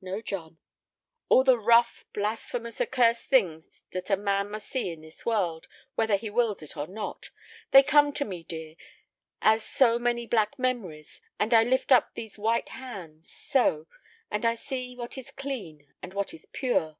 [0.00, 0.58] "No, John."
[1.28, 5.66] "All the rough, blasphemous, accursed things that a man must see in this world,
[5.96, 7.30] whether he wills it or not.
[7.72, 8.76] They come to me, dear,
[9.40, 15.18] as so many black memories, and I lift up these white hands—so—and I see what
[15.18, 16.96] is clean and what is pure."